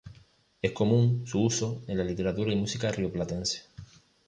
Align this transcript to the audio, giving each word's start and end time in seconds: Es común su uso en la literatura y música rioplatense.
Es 0.63 0.71
común 0.71 1.27
su 1.27 1.41
uso 1.43 1.83
en 1.85 1.95
la 1.95 2.03
literatura 2.03 2.51
y 2.51 2.55
música 2.55 2.91
rioplatense. 2.91 3.65